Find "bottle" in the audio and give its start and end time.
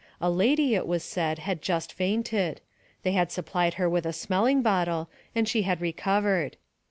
4.63-5.11